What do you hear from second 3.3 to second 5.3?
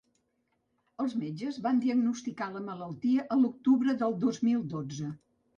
a l’octubre del dos mil dotze.